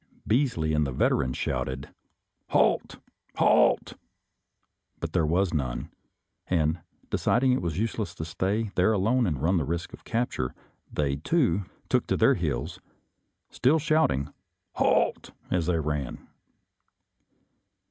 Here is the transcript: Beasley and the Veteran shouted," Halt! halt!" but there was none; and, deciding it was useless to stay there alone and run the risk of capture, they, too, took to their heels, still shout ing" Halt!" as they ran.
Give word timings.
Beasley 0.25 0.73
and 0.73 0.87
the 0.87 0.91
Veteran 0.91 1.33
shouted," 1.33 1.93
Halt! 2.57 2.95
halt!" 3.35 3.93
but 4.99 5.13
there 5.13 5.27
was 5.27 5.53
none; 5.53 5.91
and, 6.47 6.79
deciding 7.11 7.51
it 7.51 7.61
was 7.61 7.77
useless 7.77 8.15
to 8.15 8.25
stay 8.25 8.71
there 8.73 8.93
alone 8.93 9.27
and 9.27 9.39
run 9.43 9.57
the 9.57 9.63
risk 9.63 9.93
of 9.93 10.03
capture, 10.03 10.55
they, 10.91 11.17
too, 11.17 11.65
took 11.87 12.07
to 12.07 12.17
their 12.17 12.33
heels, 12.33 12.79
still 13.51 13.77
shout 13.77 14.09
ing" 14.09 14.33
Halt!" 14.77 15.33
as 15.51 15.67
they 15.67 15.77
ran. 15.77 16.27